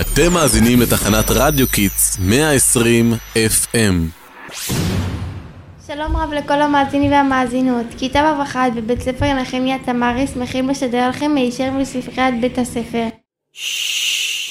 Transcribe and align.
אתם 0.00 0.32
מאזינים 0.32 0.80
לתחנת 0.80 1.24
רדיו 1.30 1.68
קידס 1.68 2.18
120 2.20 3.12
FM. 3.34 3.76
שלום 5.86 6.16
רב 6.16 6.32
לכל 6.32 6.62
המאזינים 6.62 7.12
והמאזינות. 7.12 7.86
כיתה 7.98 8.36
ו' 8.38 8.42
אחת 8.42 8.72
בבית 8.76 9.00
ספר 9.00 9.34
נחמיה 9.34 9.76
תמרי 9.84 10.26
שמחים 10.26 10.68
לשדר 10.68 11.08
לכם 11.08 11.30
מישר 11.34 11.70
מספריית 11.70 12.40
בית 12.40 12.58
הספר. 12.58 13.06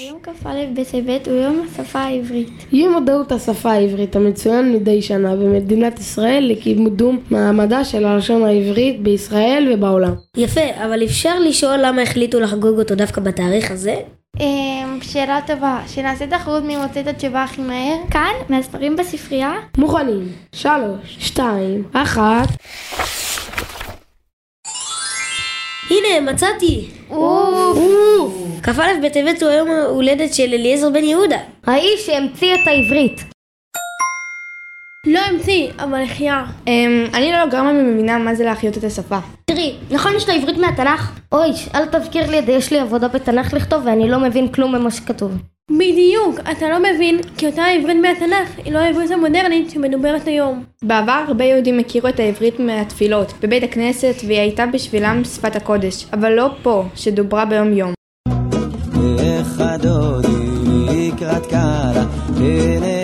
היום 0.00 0.18
כ"א 0.22 0.64
בטבת 0.74 1.28
הוא 1.28 1.36
יום 1.36 1.66
השפה 1.66 2.00
העברית. 2.00 2.66
יום 2.72 2.92
מודעות 2.92 3.32
השפה 3.32 3.72
העברית 3.72 4.16
המצוין 4.16 4.72
מדי 4.72 5.02
שנה 5.02 5.36
במדינת 5.36 5.98
ישראל 6.00 6.44
לקידום 6.50 7.18
מעמדה 7.30 7.84
של 7.84 8.04
הלשון 8.04 8.44
העברית 8.44 9.02
בישראל 9.02 9.68
ובעולם. 9.72 10.14
יפה, 10.36 10.84
אבל 10.84 11.04
אפשר 11.04 11.38
לשאול 11.38 11.76
למה 11.82 12.02
החליטו 12.02 12.40
לחגוג 12.40 12.78
אותו 12.78 12.94
דווקא 12.94 13.20
בתאריך 13.20 13.70
הזה? 13.70 13.94
אמ, 14.36 14.98
שאלה 15.02 15.40
טובה, 15.46 15.80
שנעשה 15.86 16.26
תחרות 16.26 16.62
מי 16.62 16.76
מוצא 16.76 17.00
את 17.00 17.06
התשובה 17.06 17.42
הכי 17.42 17.60
מהר? 17.62 17.96
כאן, 18.10 18.32
מהספרים 18.48 18.96
בספרייה? 18.96 19.52
מוכנים. 19.78 20.32
שלוש, 20.54 21.16
שתיים, 21.18 21.84
אחת. 21.92 22.48
הנה, 25.90 26.32
מצאתי! 26.32 26.88
כ"א 28.62 28.82
בטבת 29.02 29.42
הוא 29.42 29.50
היום 29.50 29.70
ההולדת 29.70 30.34
של 30.34 30.42
אליעזר 30.52 30.90
בן 30.90 31.04
יהודה. 31.04 31.38
האיש 31.66 32.06
שהמציא 32.06 32.54
את 32.54 32.66
העברית. 32.66 33.20
לא 35.06 35.20
המציא, 35.20 35.68
אבל 35.78 36.02
החיה. 36.02 36.44
אמ, 36.66 37.04
אני 37.14 37.32
לא 37.32 37.44
לגמרי 37.44 37.72
מבינה 37.72 38.18
מה 38.18 38.34
זה 38.34 38.44
להחיות 38.44 38.78
את 38.78 38.84
השפה. 38.84 39.18
תראי, 39.58 39.74
נכון 39.90 40.12
יש 40.16 40.24
את 40.24 40.28
העברית 40.28 40.58
מהתנ"ך? 40.58 41.12
אוי, 41.32 41.50
אל 41.74 41.84
תזכיר 41.86 42.30
לי 42.30 42.38
את 42.38 42.46
זה, 42.46 42.52
יש 42.52 42.72
לי 42.72 42.78
עבודה 42.78 43.08
בתנ"ך 43.08 43.52
לכתוב 43.52 43.82
ואני 43.86 44.08
לא 44.08 44.20
מבין 44.20 44.48
כלום 44.48 44.74
ממה 44.74 44.90
שכתוב. 44.90 45.32
בדיוק, 45.70 46.40
אתה 46.50 46.68
לא 46.68 46.78
מבין, 46.78 47.20
כי 47.36 47.46
אותה 47.46 47.62
העברית 47.62 47.96
מהתנ"ך 47.96 48.48
היא 48.64 48.72
לא 48.72 48.78
העברית 48.78 49.10
המודרנית 49.10 49.70
שמדוברת 49.70 50.26
היום. 50.26 50.64
בעבר 50.82 51.24
הרבה 51.28 51.44
יהודים 51.44 51.78
הכירו 51.78 52.08
את 52.08 52.20
העברית 52.20 52.60
מהתפילות, 52.60 53.32
בבית 53.42 53.62
הכנסת, 53.62 54.14
והיא 54.26 54.40
הייתה 54.40 54.66
בשבילם 54.66 55.24
שפת 55.24 55.56
הקודש, 55.56 56.06
אבל 56.12 56.32
לא 56.32 56.48
פה, 56.62 56.84
שדוברה 56.94 57.44
ביום 57.44 57.72
יום. 57.72 57.92
לך 59.18 59.62
דודי 59.82 60.28
לקראת 60.88 61.46
קלה, 61.46 62.04
הנה 62.36 62.97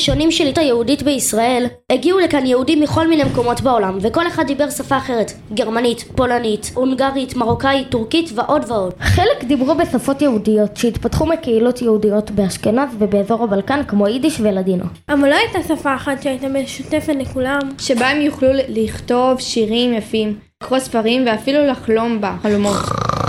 הראשונים 0.00 0.30
של 0.30 0.46
עיתה 0.46 0.60
יהודית 0.60 1.02
בישראל, 1.02 1.66
הגיעו 1.92 2.18
לכאן 2.18 2.46
יהודים 2.46 2.80
מכל 2.80 3.08
מיני 3.08 3.24
מקומות 3.24 3.60
בעולם, 3.60 3.98
וכל 4.00 4.26
אחד 4.26 4.46
דיבר 4.46 4.70
שפה 4.70 4.96
אחרת. 4.96 5.32
גרמנית, 5.54 6.04
פולנית, 6.16 6.70
הונגרית, 6.74 7.36
מרוקאית, 7.36 7.88
טורקית 7.90 8.30
ועוד 8.34 8.64
ועוד. 8.68 8.94
חלק 9.00 9.44
דיברו 9.44 9.74
בשפות 9.74 10.22
יהודיות 10.22 10.76
שהתפתחו 10.76 11.26
מקהילות 11.26 11.82
יהודיות 11.82 12.30
באשכנז 12.30 12.88
ובאזור 12.98 13.44
הבלקן 13.44 13.80
כמו 13.88 14.08
יידיש 14.08 14.40
ולדינו. 14.40 14.84
אבל 15.08 15.28
לא 15.28 15.34
הייתה 15.34 15.74
שפה 15.74 15.94
אחת 15.94 16.22
שהייתה 16.22 16.48
משותפת 16.48 17.14
לכולם. 17.18 17.60
שבה 17.78 18.08
הם 18.08 18.20
יוכלו 18.20 18.48
לכתוב 18.68 19.40
שירים 19.40 19.94
יפים, 19.94 20.38
לקרוא 20.62 20.78
ספרים 20.78 21.24
ואפילו 21.26 21.66
לחלום 21.66 22.20
בה 22.20 22.34
חלומות. 22.42 23.19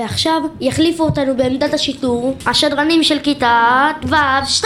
ועכשיו 0.00 0.42
יחליפו 0.60 1.04
אותנו 1.04 1.36
בעמדת 1.36 1.74
השיטור 1.74 2.36
השדרנים 2.46 3.02
של 3.02 3.18
כיתה 3.18 3.88
ו'2! 4.04 4.64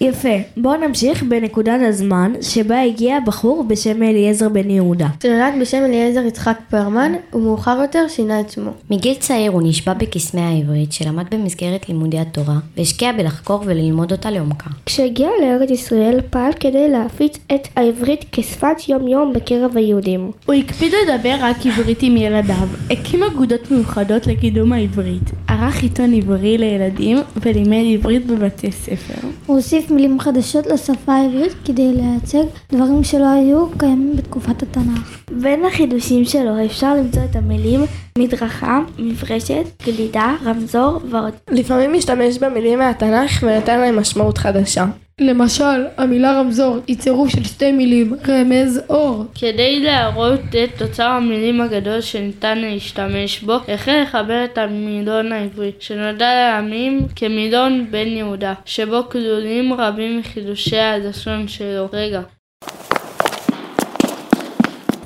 יפה, 0.00 0.28
בואו 0.56 0.76
נמשיך 0.76 1.22
בנקודת 1.22 1.80
הזמן 1.88 2.32
שבה 2.40 2.82
הגיע 2.82 3.20
בחור 3.26 3.64
בשם 3.68 4.02
אליעזר 4.02 4.48
בן 4.48 4.70
יהודה. 4.70 5.08
שנולד 5.22 5.54
בשם 5.60 5.84
אליעזר 5.84 6.20
יצחק 6.20 6.58
פרמן, 6.70 7.12
ומאוחר 7.32 7.78
יותר 7.82 8.08
שינה 8.08 8.40
את 8.40 8.50
שמו. 8.50 8.70
מגיל 8.90 9.14
צעיר 9.14 9.50
הוא 9.50 9.62
נשבע 9.64 9.94
בקסמי 9.94 10.40
העברית 10.40 10.92
שלמד 10.92 11.24
במסגרת 11.30 11.88
לימודי 11.88 12.18
התורה 12.18 12.54
והשקיע 12.76 13.12
בלחקור 13.12 13.62
וללמוד 13.66 14.12
אותה 14.12 14.30
לעומקה. 14.30 14.70
כשהגיע 14.86 15.28
לארץ 15.42 15.70
ישראל 15.70 16.20
פעל 16.30 16.52
כדי 16.60 16.88
להפיץ 16.90 17.38
את 17.54 17.68
העברית 17.76 18.24
כשפת 18.32 18.88
יום 18.88 19.08
יום 19.08 19.32
בקרב 19.32 19.76
היהודים. 19.76 20.30
הוא 20.46 20.54
הקפיד 20.54 20.92
לדבר 20.92 21.36
רק 21.40 21.66
עברית 21.66 22.02
עם 22.02 22.16
ילדיו, 22.16 22.68
הקים 22.90 23.22
אגודות 23.22 23.70
מיוחדות 23.70 24.26
לקידום 24.26 24.72
העברית, 24.72 25.30
ערך 25.58 25.82
עיתון 25.82 26.14
עברי 26.14 26.58
לילדים 26.58 27.18
ולימד 27.36 27.84
עברית 27.94 28.26
בבתי 28.26 28.72
ספר. 28.72 29.28
הוא 29.46 29.56
הוסיף 29.56 29.90
מילים 29.90 30.20
חדשות 30.20 30.66
לשפה 30.66 31.12
העברית 31.12 31.52
כדי 31.64 31.92
לייצג 31.92 32.44
דברים 32.72 33.04
שלא 33.04 33.26
היו 33.26 33.66
קיימים 33.78 34.16
בתקופת 34.16 34.62
התנ"ך. 34.62 35.18
בין 35.30 35.64
החידושים 35.64 36.24
שלו 36.24 36.64
אפשר 36.64 36.94
למצוא 36.94 37.22
את 37.30 37.36
המילים 37.36 37.80
מדרכה, 38.18 38.80
מברשת, 38.98 39.82
גלידה, 39.86 40.34
רמזור 40.44 41.00
ועוד. 41.10 41.32
לפעמים 41.50 41.92
משתמש 41.92 42.38
במילים 42.38 42.78
מהתנ"ך 42.78 43.42
ונותן 43.42 43.80
להם 43.80 43.98
משמעות 43.98 44.38
חדשה. 44.38 44.86
למשל, 45.20 45.86
המילה 45.96 46.40
רמזור 46.40 46.78
היא 46.86 46.98
צירוף 46.98 47.28
של 47.28 47.44
שתי 47.44 47.72
מילים, 47.72 48.14
רמז 48.28 48.80
אור. 48.88 49.24
כדי 49.34 49.80
להראות 49.80 50.40
את 50.64 50.82
אוצר 50.82 51.06
המילים 51.06 51.60
הגדול 51.60 52.00
שניתן 52.00 52.58
להשתמש 52.58 53.40
בו, 53.40 53.56
החל 53.68 54.02
לחבר 54.02 54.44
את 54.44 54.58
המילון 54.58 55.32
העברי, 55.32 55.72
שנודע 55.80 56.60
לימים 56.60 57.06
כמילון 57.16 57.86
בן 57.90 58.08
יהודה, 58.08 58.54
שבו 58.64 59.02
כלולים 59.10 59.72
רבים 59.72 60.18
מחידושי 60.18 60.78
הלשון 60.78 61.48
שלו. 61.48 61.88
רגע, 61.92 62.20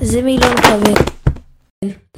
זה 0.01 0.23
מילון 0.23 0.57
כבד. 0.57 1.12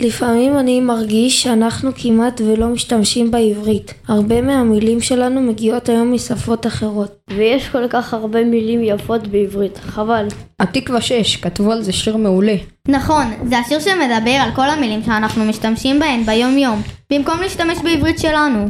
לפעמים 0.00 0.58
אני 0.58 0.80
מרגיש 0.80 1.42
שאנחנו 1.42 1.90
כמעט 1.96 2.40
ולא 2.40 2.66
משתמשים 2.66 3.30
בעברית. 3.30 3.94
הרבה 4.08 4.42
מהמילים 4.42 5.00
שלנו 5.00 5.40
מגיעות 5.40 5.88
היום 5.88 6.12
משפות 6.12 6.66
אחרות. 6.66 7.16
ויש 7.36 7.68
כל 7.68 7.88
כך 7.88 8.14
הרבה 8.14 8.44
מילים 8.44 8.80
יפות 8.82 9.26
בעברית, 9.26 9.78
חבל. 9.78 10.26
התקווה 10.60 11.00
6, 11.00 11.36
כתבו 11.36 11.72
על 11.72 11.82
זה 11.82 11.92
שיר 11.92 12.16
מעולה. 12.16 12.54
נכון, 12.88 13.24
זה 13.44 13.58
השיר 13.58 13.80
שמדבר 13.80 14.30
על 14.30 14.50
כל 14.54 14.70
המילים 14.70 15.02
שאנחנו 15.02 15.44
משתמשים 15.44 16.00
בהן 16.00 16.26
ביום 16.26 16.58
יום, 16.58 16.82
במקום 17.12 17.40
להשתמש 17.40 17.78
בעברית 17.78 18.18
שלנו. 18.18 18.68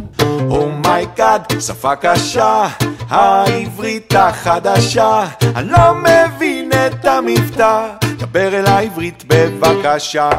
אומייגאד, 0.50 1.42
oh 1.52 1.60
שפה 1.60 1.96
קשה, 1.96 2.68
העברית 3.08 4.14
החדשה, 4.14 5.24
אני 5.56 5.68
לא 5.70 5.94
מבין 5.94 6.70
את 6.72 7.04
המבטא, 7.04 7.86
דבר 8.18 8.58
אל 8.58 8.66
העברית 8.66 9.24
בבקשה, 9.26 10.30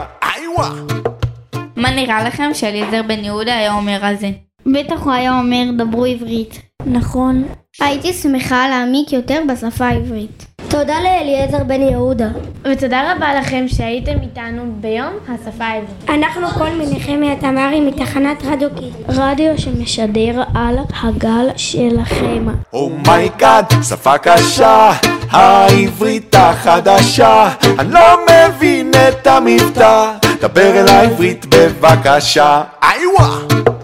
איווה! 0.55 0.71
מה 1.75 1.91
נראה 1.91 2.23
לכם 2.23 2.49
שאליעזר 2.53 3.01
בן 3.07 3.23
יהודה 3.23 3.57
היה 3.57 3.73
אומר 3.73 3.99
על 4.01 4.15
זה? 4.15 4.29
בטח 4.65 5.03
הוא 5.03 5.13
היה 5.13 5.39
אומר 5.39 5.63
דברו 5.77 6.05
עברית. 6.05 6.61
נכון. 6.85 7.43
הייתי 7.81 8.13
שמחה 8.13 8.67
להעמיק 8.69 9.13
יותר 9.13 9.41
בשפה 9.49 9.85
העברית. 9.85 10.45
תודה 10.69 10.95
לאליעזר 11.03 11.63
בן 11.63 11.81
יהודה. 11.81 12.27
ותודה 12.71 13.11
רבה 13.11 13.35
לכם 13.35 13.65
שהייתם 13.67 14.21
איתנו 14.21 14.75
ביום 14.81 15.13
השפה 15.27 15.65
העברית. 15.65 16.09
אנחנו 16.09 16.47
כל 16.47 16.69
מנחמיה 16.69 17.35
תמרי 17.35 17.79
מתחנת 17.79 18.43
רדיו 18.43 18.69
קיט. 18.79 18.93
רדיו 19.09 19.57
שמשדר 19.57 20.43
על 20.55 20.77
הגל 21.03 21.49
שלכם. 21.55 22.45
אומייגאד, 22.73 23.65
Oh 23.71 23.83
שפה 23.83 24.17
קשה, 24.17 24.91
העברית 25.29 26.35
החדשה, 26.35 27.49
אני 27.79 27.93
לא 27.93 28.17
מבין 28.29 28.91
את 29.09 29.27
המבטא, 29.27 30.11
דבר 30.47 30.79
אל 30.79 30.87
העברית 30.87 31.45
בבקשה, 31.45 32.61
איווה! 32.83 33.74